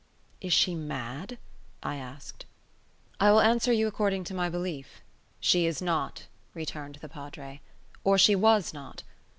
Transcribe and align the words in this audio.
"Is 0.41 0.51
she 0.51 0.73
mad?" 0.73 1.37
I 1.83 1.97
asked. 1.97 2.47
"I 3.19 3.29
will 3.31 3.39
answer 3.41 3.71
you 3.71 3.85
according 3.85 4.23
to 4.23 4.33
my 4.33 4.49
belief. 4.49 5.01
She 5.39 5.67
is 5.67 5.79
not," 5.79 6.25
returned 6.55 6.95
the 7.03 7.07
Padre, 7.07 7.61
"or 8.03 8.17
she 8.17 8.33
was 8.35 8.73
not. 8.73 9.03